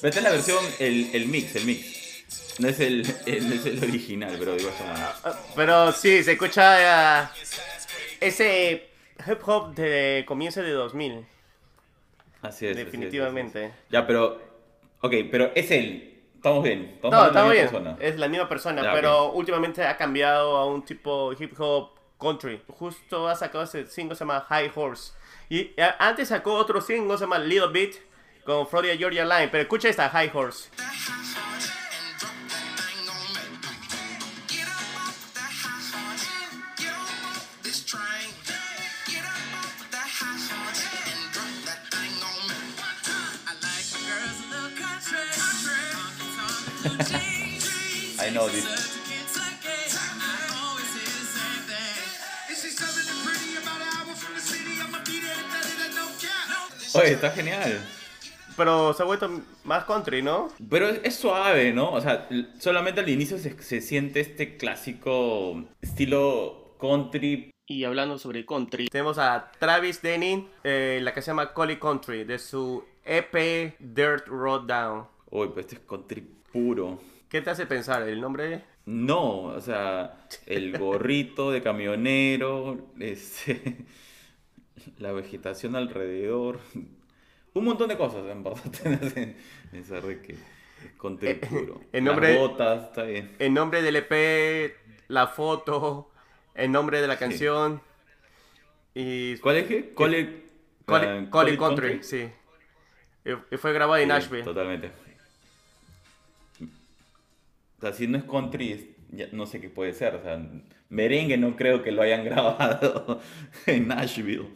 Pero 0.00 0.08
esta 0.08 0.20
es 0.20 0.24
la 0.24 0.30
versión, 0.30 0.64
el, 0.78 1.10
el 1.14 1.26
mix, 1.26 1.54
el 1.56 1.64
mix. 1.64 2.58
No 2.58 2.68
es 2.68 2.80
el, 2.80 3.06
el- 3.26 3.48
no 3.48 3.54
es 3.54 3.66
el 3.66 3.82
original, 3.82 4.36
pero 4.38 4.54
digo 4.54 4.68
esta. 4.70 5.16
Ah, 5.24 5.34
Pero 5.56 5.92
sí, 5.92 6.22
se 6.22 6.32
escucha 6.32 7.22
ah, 7.22 7.32
ese 8.20 8.88
hip 9.26 9.38
hop 9.48 9.74
de 9.74 10.24
comienzo 10.26 10.62
de 10.62 10.72
2000, 10.72 11.12
Así 11.12 11.22
es. 11.22 11.24
así 12.42 12.66
es, 12.66 12.76
definitivamente. 12.76 13.64
así 13.66 13.74
es. 13.74 13.90
Ya, 13.90 14.06
pero. 14.06 14.40
Ok, 15.02 15.14
pero 15.30 15.50
es 15.54 15.70
él. 15.70 16.06
Estamos 16.36 16.62
bien. 16.64 16.92
Estamos 16.94 17.12
No, 17.12 17.18
hablando 17.18 17.28
está 17.38 17.42
la 17.48 17.52
bien, 17.52 17.64
misma 17.64 17.78
persona. 17.80 17.96
es 18.08 18.18
la 18.18 18.28
misma 18.28 18.48
persona, 18.48 18.82
Ya, 18.82 18.92
pero 18.92 19.32
últimamente 19.32 19.84
ha 19.86 19.96
cambiado 19.96 20.56
a 20.56 20.66
un 20.66 20.84
tipo 20.84 21.32
hip 21.38 21.54
hop 21.58 21.90
country. 22.18 22.62
Justo 22.68 23.28
ha 23.28 23.34
sacado 23.36 23.64
ese 23.64 23.86
single 23.86 24.14
se 24.14 24.20
llama 24.20 24.40
High 24.48 24.70
Horse. 24.74 25.12
Y 25.50 25.72
ah, 25.80 25.96
antes 25.98 26.28
sacó 26.28 26.54
otro 26.54 26.80
single 26.80 27.16
se 27.16 27.24
llama 27.24 27.38
Little 27.38 27.68
Bit 27.72 27.96
con 28.44 28.66
Florida 28.66 28.96
Georgia 28.96 29.24
Line, 29.24 29.48
pero 29.48 29.62
escucha 29.62 29.88
esta 29.88 30.08
High 30.08 30.30
Horse. 30.32 30.70
I 48.22 48.30
know 48.32 48.48
this. 48.48 49.00
Oye, 56.92 57.12
está 57.12 57.30
genial. 57.30 57.80
Pero 58.56 58.92
se 58.92 59.02
ha 59.02 59.06
vuelto 59.06 59.30
más 59.64 59.84
country, 59.84 60.22
¿no? 60.22 60.48
Pero 60.68 60.88
es, 60.88 61.00
es 61.04 61.16
suave, 61.16 61.72
¿no? 61.72 61.92
O 61.92 62.00
sea, 62.00 62.28
solamente 62.58 63.00
al 63.00 63.08
inicio 63.08 63.38
se, 63.38 63.60
se 63.62 63.80
siente 63.80 64.20
este 64.20 64.56
clásico 64.56 65.64
estilo 65.80 66.76
country. 66.80 67.50
Y 67.66 67.84
hablando 67.84 68.18
sobre 68.18 68.44
country, 68.44 68.88
tenemos 68.88 69.18
a 69.18 69.52
Travis 69.58 70.02
Denning, 70.02 70.48
eh, 70.64 70.98
la 71.02 71.14
que 71.14 71.22
se 71.22 71.28
llama 71.28 71.52
Collie 71.52 71.78
Country, 71.78 72.24
de 72.24 72.38
su 72.38 72.84
EP 73.04 73.76
Dirt 73.78 74.26
Road 74.26 74.62
Down. 74.62 75.06
Uy, 75.30 75.48
pero 75.48 75.60
este 75.60 75.76
es 75.76 75.80
country 75.82 76.20
puro. 76.52 77.00
¿Qué 77.28 77.40
te 77.40 77.50
hace 77.50 77.66
pensar? 77.66 78.02
¿El 78.08 78.20
nombre? 78.20 78.64
No, 78.86 79.42
o 79.42 79.60
sea, 79.60 80.26
el 80.46 80.76
gorrito 80.76 81.52
de 81.52 81.62
camionero, 81.62 82.88
este, 82.98 83.86
la 84.98 85.12
vegetación 85.12 85.76
alrededor, 85.76 86.58
un 87.54 87.64
montón 87.64 87.88
de 87.88 87.96
cosas, 87.96 88.24
en 88.30 88.42
verdad, 88.42 88.62
te 88.82 88.88
hacen 89.06 89.36
pensar 89.70 90.02
de 90.02 90.20
que 90.20 90.36
country 91.00 91.34
puro. 91.34 91.80
el 91.92 92.04
nombre- 92.04 92.30
Las 92.34 92.38
botas, 92.38 92.84
está 92.84 93.02
bien. 93.04 93.34
El 93.38 93.52
nombre 93.54 93.82
del 93.82 93.96
EP, 93.96 94.74
la 95.08 95.26
foto, 95.26 96.10
el 96.54 96.70
nombre 96.72 97.00
de 97.00 97.08
la 97.08 97.18
canción. 97.18 97.80
Y 98.94 99.36
¿Cuál 99.38 99.56
es 99.58 99.66
qué? 99.66 99.92
Cole, 99.94 100.44
ah, 100.86 100.86
Collie 100.86 101.30
Collie 101.30 101.56
Country, 101.58 102.02
sí. 102.02 102.28
Y, 103.24 103.54
y 103.54 103.56
fue 103.58 103.72
grabado 103.72 103.96
en 103.98 104.08
Sí, 104.08 104.08
Nashville. 104.08 104.42
Totalmente. 104.44 104.90
O 107.78 107.80
sea, 107.80 107.92
si 107.92 108.06
no 108.06 108.18
es 108.18 108.24
country, 108.24 108.94
ya 109.10 109.28
no 109.32 109.46
sé 109.46 109.60
qué 109.60 109.68
puede 109.70 109.92
ser. 109.92 110.14
O 110.14 110.22
sea, 110.22 110.40
merengue 110.88 111.36
no 111.36 111.56
creo 111.56 111.82
que 111.82 111.92
lo 111.92 112.02
hayan 112.02 112.24
grabado 112.26 113.20
en 113.66 113.88
Nashville. 113.88 114.48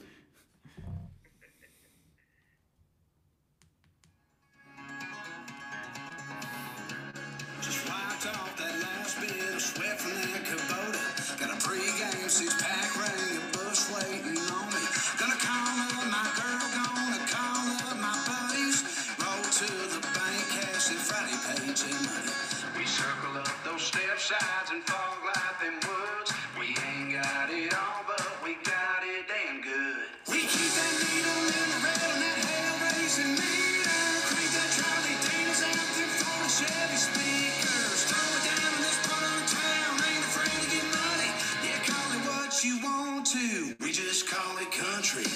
Sides 24.25 24.71
and 24.73 24.83
fog 24.89 25.21
light 25.25 25.57
them 25.61 25.77
woods. 25.85 26.31
We 26.59 26.73
ain't 26.73 27.13
got 27.21 27.51
it 27.53 27.73
all, 27.77 28.03
but 28.09 28.25
we 28.45 28.57
got 28.65 29.01
it 29.05 29.29
damn 29.29 29.61
good. 29.61 30.07
We 30.33 30.41
keep 30.49 30.71
that 30.81 30.95
needle 31.05 31.45
in 31.45 31.67
the 31.75 31.81
red 31.85 32.01
and 32.09 32.21
that 32.25 32.39
hell 32.49 32.77
racing 32.89 33.33
meter. 33.37 34.01
Crank 34.25 34.51
that 34.57 34.71
Charlie 34.73 35.19
Dana's 35.29 35.63
out 35.69 35.89
them 35.99 36.11
foreign 36.25 36.49
Chevy 36.57 36.97
speakers. 36.97 38.01
Throw 38.09 38.25
it 38.33 38.43
down 38.49 38.71
in 38.73 38.81
this 38.89 38.99
part 39.05 39.25
of 39.29 39.35
the 39.37 39.47
town. 39.53 39.93
Ain't 40.09 40.25
afraid 40.25 40.57
to 40.57 40.69
get 40.73 40.87
money. 40.89 41.31
Yeah, 41.61 41.79
call 41.85 42.09
it 42.17 42.23
what 42.25 42.53
you 42.65 42.75
want 42.81 43.25
to. 43.37 43.77
We 43.85 43.93
just 43.93 44.25
call 44.25 44.57
it 44.57 44.71
country. 44.73 45.29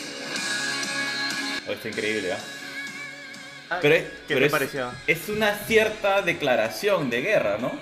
Oh, 1.68 1.72
está 1.76 1.88
increíble, 1.88 2.32
¿ah? 2.32 2.40
Ah, 3.70 3.78
Pero, 3.82 3.94
es, 3.96 4.04
¿Qué 4.04 4.32
pero 4.32 4.40
te 4.40 4.46
es- 4.46 4.52
pareció? 4.52 4.92
es 5.06 5.28
una 5.28 5.54
cierta 5.58 6.22
declaración 6.22 7.10
de 7.10 7.20
guerra, 7.20 7.58
¿no? 7.58 7.78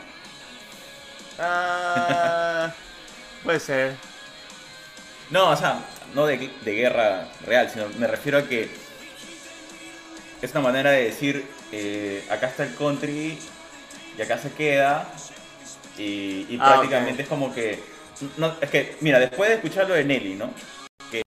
Ah, 1.38 2.72
puede 3.44 3.60
ser. 3.60 3.94
No, 5.30 5.50
o 5.50 5.56
sea, 5.56 5.80
no 6.14 6.26
de, 6.26 6.50
de 6.64 6.74
guerra 6.74 7.28
real, 7.44 7.70
sino 7.70 7.88
me 7.98 8.06
refiero 8.06 8.38
a 8.38 8.42
que 8.48 8.70
es 10.40 10.50
una 10.52 10.60
manera 10.60 10.90
de 10.90 11.04
decir, 11.04 11.44
eh, 11.72 12.24
acá 12.30 12.46
está 12.48 12.64
el 12.64 12.74
country 12.74 13.38
y 14.16 14.22
acá 14.22 14.38
se 14.38 14.52
queda 14.52 15.10
y, 15.98 16.46
y 16.48 16.58
Ah, 16.60 16.74
prácticamente 16.74 17.22
es 17.22 17.28
como 17.28 17.52
que, 17.54 17.82
no, 18.36 18.54
es 18.60 18.70
que, 18.70 18.96
mira, 19.00 19.18
después 19.18 19.48
de 19.48 19.56
escuchar 19.56 19.88
lo 19.88 19.94
de 19.94 20.04
Nelly, 20.04 20.34
¿no? 20.34 20.50
Que 21.10 21.22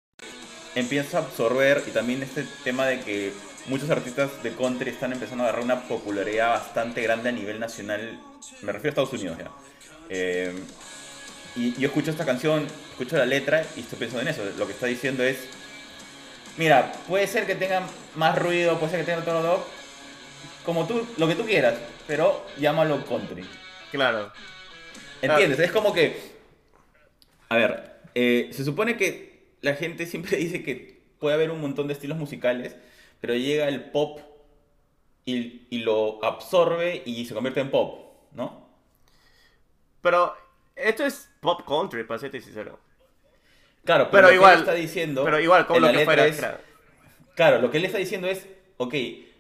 empieza 0.75 1.17
a 1.17 1.21
absorber 1.21 1.83
y 1.87 1.91
también 1.91 2.23
este 2.23 2.45
tema 2.63 2.85
de 2.85 3.01
que 3.01 3.33
muchos 3.67 3.89
artistas 3.89 4.41
de 4.41 4.55
country 4.55 4.89
están 4.91 5.11
empezando 5.11 5.43
a 5.43 5.47
agarrar 5.47 5.65
una 5.65 5.81
popularidad 5.81 6.49
bastante 6.49 7.01
grande 7.01 7.29
a 7.29 7.33
nivel 7.33 7.59
nacional, 7.59 8.19
me 8.61 8.71
refiero 8.71 8.89
a 8.89 9.03
Estados 9.03 9.13
Unidos 9.13 9.37
ya. 9.37 9.51
Eh, 10.09 10.53
y 11.55 11.73
yo 11.79 11.87
escucho 11.87 12.11
esta 12.11 12.25
canción, 12.25 12.67
escucho 12.91 13.17
la 13.17 13.25
letra 13.25 13.65
y 13.75 13.81
estoy 13.81 13.99
pensando 13.99 14.21
en 14.21 14.27
eso. 14.29 14.43
Lo 14.57 14.65
que 14.65 14.73
está 14.73 14.87
diciendo 14.87 15.23
es, 15.23 15.37
mira, 16.57 16.91
puede 17.07 17.27
ser 17.27 17.45
que 17.45 17.55
tenga 17.55 17.87
más 18.15 18.37
ruido, 18.37 18.77
puede 18.79 18.91
ser 18.91 18.99
que 19.01 19.11
tenga 19.11 19.23
todo 19.23 19.41
lo 19.41 19.79
como 20.65 20.85
tú, 20.85 21.07
lo 21.17 21.27
que 21.27 21.35
tú 21.35 21.45
quieras, 21.45 21.79
pero 22.05 22.45
llámalo 22.59 23.03
country. 23.05 23.43
Claro. 23.91 24.31
¿Entiendes? 25.21 25.59
Es 25.59 25.71
como 25.71 25.93
que, 25.93 26.15
a 27.49 27.55
ver, 27.55 27.93
eh, 28.13 28.49
se 28.51 28.63
supone 28.63 28.95
que 28.95 29.47
la 29.61 29.73
gente 29.75 30.05
siempre 30.05 30.37
dice 30.37 30.63
que 30.63 31.01
puede 31.19 31.35
haber 31.35 31.51
un 31.51 31.61
montón 31.61 31.87
de 31.87 31.93
estilos 31.93 32.17
musicales, 32.17 32.75
pero 33.19 33.33
llega 33.33 33.67
el 33.67 33.85
pop 33.85 34.19
y, 35.25 35.63
y 35.69 35.79
lo 35.79 36.23
absorbe 36.23 37.01
y 37.05 37.25
se 37.25 37.33
convierte 37.33 37.61
en 37.61 37.71
pop, 37.71 38.13
¿no? 38.33 38.68
Pero 40.01 40.35
esto 40.75 41.05
es 41.05 41.29
pop 41.41 41.61
country, 41.67 42.03
para 42.03 42.19
serte 42.19 42.41
sincero. 42.41 42.79
Claro, 43.85 44.05
pero, 44.05 44.11
Pero 44.11 44.21
lo 44.23 44.29
que 44.29 44.35
igual- 44.35 44.53
él 44.53 44.59
está 44.59 44.73
diciendo. 44.73 45.23
pero 45.23 45.39
igual, 45.39 45.65
como 45.67 45.79
lo 45.79 45.91
que 45.91 46.05
fuera, 46.05 46.25
es- 46.25 46.37
claro. 46.37 46.57
Claro, 47.35 47.59
lo 47.59 47.71
que 47.71 47.77
él 47.77 47.85
está 47.85 47.97
diciendo 47.97 48.27
es, 48.27 48.47
ok, 48.77 48.93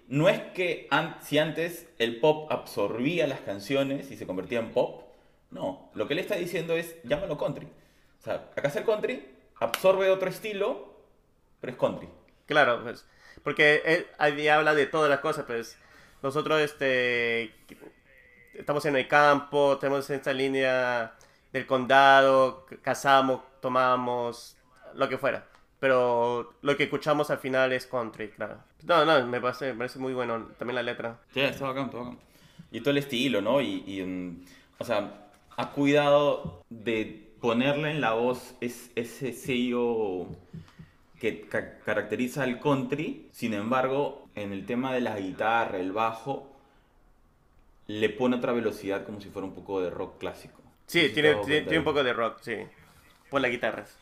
no 0.07 0.29
es 0.29 0.39
que 0.53 0.87
an- 0.89 1.17
si 1.21 1.37
antes 1.37 1.87
el 1.99 2.19
pop 2.19 2.51
absorbía 2.51 3.27
las 3.27 3.41
canciones 3.41 4.09
y 4.11 4.17
se 4.17 4.25
convertía 4.25 4.59
en 4.59 4.71
pop, 4.71 5.03
no, 5.51 5.91
lo 5.93 6.07
que 6.07 6.13
él 6.13 6.19
está 6.19 6.35
diciendo 6.35 6.75
es, 6.77 6.95
llámalo 7.03 7.37
country. 7.37 7.67
O 8.19 8.23
sea, 8.23 8.49
acá 8.55 8.67
es 8.69 8.75
el 8.77 8.85
country, 8.85 9.25
absorbe 9.59 10.09
otro 10.09 10.29
estilo, 10.29 10.93
pero 11.59 11.73
es 11.73 11.77
country. 11.79 12.07
Claro, 12.45 12.81
pues, 12.83 13.05
porque 13.43 13.81
él 13.85 14.07
ahí 14.17 14.47
habla 14.47 14.73
de 14.73 14.85
todas 14.85 15.09
las 15.09 15.19
cosas, 15.19 15.45
pues 15.45 15.77
nosotros 16.23 16.59
este 16.61 17.53
estamos 18.53 18.85
en 18.85 18.95
el 18.95 19.07
campo, 19.07 19.77
tenemos 19.79 20.09
esta 20.09 20.33
línea 20.33 21.13
del 21.53 21.65
condado, 21.65 22.65
cazamos, 22.81 23.41
tomamos, 23.61 24.57
lo 24.95 25.07
que 25.09 25.17
fuera. 25.17 25.45
Pero 25.79 26.55
lo 26.61 26.75
que 26.75 26.83
escuchamos 26.83 27.29
al 27.29 27.37
final 27.37 27.71
es 27.71 27.85
country, 27.87 28.29
claro. 28.31 28.57
No, 28.83 29.05
no, 29.05 29.25
me 29.25 29.39
parece, 29.39 29.71
me 29.71 29.77
parece 29.79 29.97
muy 29.99 30.13
bueno 30.13 30.47
también 30.57 30.75
la 30.75 30.83
letra. 30.83 31.17
Sí, 31.33 31.39
está 31.41 31.67
bacán, 31.67 31.85
está 31.85 31.97
bacán. 31.99 32.19
Y 32.71 32.81
todo 32.81 32.91
el 32.91 32.97
estilo, 32.97 33.41
¿no? 33.41 33.61
Y, 33.61 33.83
y, 33.87 34.03
mm, 34.03 34.45
o 34.79 34.83
sea, 34.83 35.29
ha 35.55 35.71
cuidado 35.71 36.63
de 36.69 37.31
ponerle 37.41 37.91
en 37.91 38.01
la 38.01 38.11
voz 38.13 38.55
es- 38.59 38.91
ese 38.95 39.31
sello 39.33 40.27
que 41.19 41.41
ca- 41.47 41.79
caracteriza 41.79 42.43
al 42.43 42.59
country. 42.59 43.27
Sin 43.31 43.53
embargo, 43.53 44.27
en 44.35 44.51
el 44.53 44.65
tema 44.65 44.93
de 44.93 45.01
la 45.01 45.17
guitarra, 45.19 45.77
el 45.79 45.91
bajo, 45.91 46.48
le 47.89 48.09
pone 48.09 48.35
otra 48.35 48.51
velocidad 48.53 49.03
como 49.03 49.19
si 49.19 49.29
fuera 49.29 49.47
un 49.47 49.55
poco 49.55 49.81
de 49.81 49.89
rock 49.89 50.19
clásico. 50.19 50.61
Sí, 50.85 51.07
No 51.07 51.13
tiene, 51.13 51.35
tiene, 51.63 51.79
un 51.79 51.83
poco 51.83 52.03
de 52.03 52.13
rock, 52.13 52.37
sí. 52.41 52.55
Por 53.31 53.41
las 53.41 53.49
guitarras. 53.49 53.97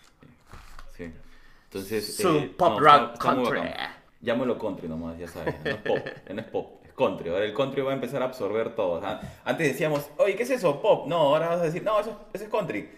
Sí. 0.97 1.09
Entonces. 1.65 2.09
Es 2.09 2.19
eh, 2.25 2.53
pop 2.57 2.73
no, 2.73 2.79
rock 2.81 2.93
está- 2.95 3.13
está 3.13 3.19
country. 3.19 3.59
bacán. 3.59 3.93
Llámalo 4.19 4.59
country 4.59 4.89
nomás, 4.89 5.17
ya 5.17 5.27
sabes. 5.29 5.55
No 5.63 5.71
es 5.71 5.77
pop, 5.77 5.97
no 6.33 6.41
es 6.41 6.47
pop, 6.47 6.81
es 6.85 6.91
country. 6.91 7.29
Ahora 7.29 7.45
el 7.45 7.53
country 7.53 7.81
va 7.81 7.91
a 7.91 7.93
empezar 7.93 8.21
a 8.21 8.25
absorber 8.25 8.75
todo. 8.75 9.01
Antes 9.45 9.67
decíamos, 9.67 10.09
oye, 10.17 10.35
¿qué 10.35 10.43
es 10.43 10.49
eso? 10.49 10.81
Pop. 10.81 11.07
No, 11.07 11.15
ahora 11.19 11.47
vas 11.47 11.61
a 11.61 11.63
decir, 11.63 11.81
no, 11.81 11.97
eso, 11.97 12.27
eso 12.33 12.43
es 12.43 12.49
country. 12.49 12.89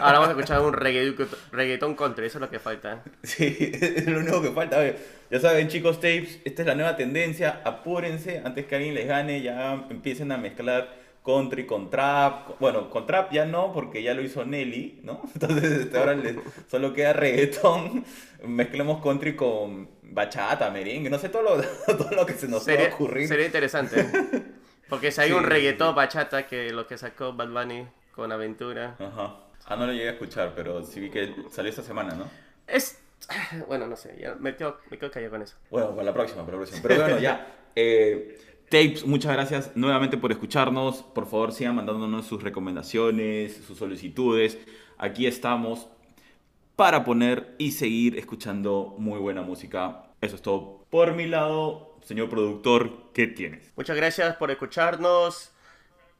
Ahora 0.00 0.18
vamos 0.20 0.28
a 0.28 0.30
escuchar 0.32 0.60
un 0.60 0.72
reggaetón, 0.72 1.94
country, 1.94 2.26
eso 2.26 2.38
es 2.38 2.40
lo 2.42 2.50
que 2.50 2.58
falta. 2.58 3.02
Sí, 3.22 3.56
es 3.72 4.06
lo 4.06 4.20
único 4.20 4.40
que 4.40 4.50
falta. 4.52 4.78
Oye, 4.78 4.96
ya 5.30 5.40
saben, 5.40 5.68
chicos, 5.68 5.96
tapes, 5.96 6.40
esta 6.44 6.62
es 6.62 6.68
la 6.68 6.74
nueva 6.74 6.96
tendencia. 6.96 7.60
Apúrense 7.64 8.40
antes 8.44 8.66
que 8.66 8.76
alguien 8.76 8.94
les 8.94 9.06
gane. 9.06 9.42
Ya 9.42 9.86
empiecen 9.90 10.32
a 10.32 10.38
mezclar 10.38 10.94
country 11.24 11.66
con 11.66 11.90
trap. 11.90 12.58
Bueno, 12.58 12.88
con 12.88 13.06
trap 13.06 13.30
ya 13.32 13.44
no, 13.44 13.72
porque 13.72 14.02
ya 14.02 14.14
lo 14.14 14.22
hizo 14.22 14.44
Nelly, 14.46 15.00
¿no? 15.02 15.20
Entonces 15.34 15.72
este, 15.72 15.98
ahora 15.98 16.14
les- 16.14 16.36
solo 16.70 16.94
queda 16.94 17.12
reggaetón. 17.12 18.04
Mezclemos 18.44 19.02
country 19.02 19.36
con 19.36 19.90
bachata, 20.02 20.70
merengue, 20.70 21.10
no 21.10 21.18
sé, 21.18 21.28
todo 21.28 21.42
lo, 21.42 21.62
todo 21.98 22.10
lo 22.12 22.24
que 22.24 22.32
se 22.32 22.48
nos 22.48 22.64
pueda 22.64 22.78
Sería, 22.78 22.94
ocurrir. 22.94 23.28
sería 23.28 23.44
interesante. 23.46 24.06
Porque 24.88 25.12
si 25.12 25.20
hay 25.20 25.28
Sí, 25.28 25.34
un 25.34 25.44
reggaetón 25.44 25.94
bachata 25.94 26.46
que 26.46 26.70
lo 26.72 26.86
que 26.86 26.96
sacó 26.96 27.34
Bad 27.34 27.48
Bunny 27.50 27.84
con 28.18 28.32
Aventura. 28.32 28.96
Ajá. 28.98 29.36
Ah, 29.64 29.76
no 29.76 29.86
lo 29.86 29.92
llegué 29.92 30.08
a 30.08 30.12
escuchar, 30.12 30.52
pero 30.56 30.82
sí 30.82 30.98
vi 30.98 31.08
que 31.08 31.36
salió 31.52 31.70
esta 31.70 31.84
semana, 31.84 32.16
¿no? 32.16 32.28
Es. 32.66 33.00
Bueno, 33.68 33.86
no 33.86 33.94
sé, 33.94 34.16
ya 34.20 34.34
me 34.34 34.56
quedo, 34.56 34.78
me 34.90 34.98
quedo 34.98 35.10
callado 35.12 35.30
con 35.30 35.42
eso. 35.42 35.56
Bueno, 35.70 35.90
para 35.90 36.02
la 36.02 36.12
próxima, 36.12 36.44
para 36.44 36.58
la 36.58 36.64
próxima. 36.64 36.82
Pero 36.82 37.00
bueno, 37.00 37.18
ya. 37.20 37.54
Eh, 37.80 38.36
Tapes, 38.68 39.06
muchas 39.06 39.32
gracias 39.34 39.76
nuevamente 39.76 40.16
por 40.16 40.32
escucharnos. 40.32 41.04
Por 41.04 41.26
favor, 41.26 41.52
sigan 41.52 41.76
mandándonos 41.76 42.26
sus 42.26 42.42
recomendaciones, 42.42 43.54
sus 43.64 43.78
solicitudes. 43.78 44.58
Aquí 44.96 45.28
estamos 45.28 45.86
para 46.74 47.04
poner 47.04 47.54
y 47.58 47.70
seguir 47.70 48.18
escuchando 48.18 48.96
muy 48.98 49.20
buena 49.20 49.42
música. 49.42 50.06
Eso 50.20 50.34
es 50.34 50.42
todo 50.42 50.86
por 50.90 51.14
mi 51.14 51.28
lado. 51.28 51.94
Señor 52.02 52.28
productor, 52.28 53.12
¿qué 53.12 53.28
tienes? 53.28 53.72
Muchas 53.76 53.96
gracias 53.96 54.34
por 54.34 54.50
escucharnos 54.50 55.52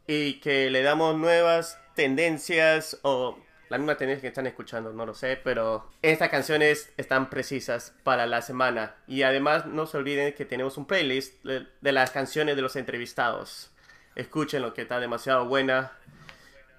y 0.07 0.35
que 0.41 0.71
le 0.71 0.83
damos 0.83 1.17
nuevas 1.17 1.77
tendencias 1.99 2.97
o 3.03 3.37
la 3.71 3.77
misma 3.77 3.97
tendencia 3.97 4.21
que 4.23 4.29
están 4.29 4.47
escuchando, 4.47 4.93
no 4.93 5.05
lo 5.05 5.15
sé, 5.15 5.37
pero 5.43 5.91
estas 6.01 6.29
canciones 6.29 6.93
están 6.97 7.29
precisas 7.29 7.93
para 8.05 8.25
la 8.27 8.41
semana. 8.41 8.95
Y 9.09 9.23
además 9.25 9.67
no 9.67 9.85
se 9.87 9.97
olviden 9.97 10.33
que 10.33 10.45
tenemos 10.45 10.79
un 10.79 10.87
playlist 10.87 11.45
de, 11.45 11.93
las 11.93 12.13
canciones 12.13 12.55
de 12.55 12.63
los 12.63 12.77
entrevistados. 12.77 13.73
Escúchenlo, 14.15 14.75
que 14.75 14.83
está 14.83 15.01
demasiado 15.01 15.47
buena. 15.47 15.91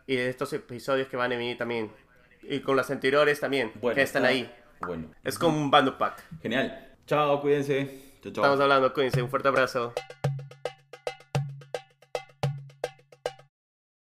Y 0.08 0.16
de 0.16 0.30
estos 0.30 0.54
episodios 0.54 1.10
que 1.10 1.18
van 1.18 1.34
a 1.34 1.36
venir 1.36 1.58
también. 1.58 1.92
Y 2.42 2.62
con 2.62 2.78
las 2.78 2.90
anteriores 2.90 3.42
también, 3.42 3.74
Bueno, 3.76 3.96
que 3.96 4.02
están 4.02 4.24
está- 4.24 4.30
ahí. 4.30 4.56
Bueno. 4.80 5.12
Es 5.26 5.38
como 5.38 5.58
un 5.58 5.70
bando 5.70 5.98
pack. 5.98 6.24
Genial. 6.42 6.96
Chao, 7.06 7.42
cuídense. 7.42 8.16
Chao, 8.24 8.32
chao. 8.32 8.44
Estamos 8.46 8.60
hablando, 8.62 8.94
cuídense, 8.94 9.22
un 9.22 9.30
fuerte 9.30 9.50
abrazo. 9.50 9.94